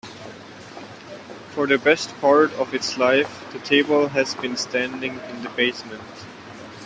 [1.49, 6.01] For the best part of its life, the table has been standing in the basement.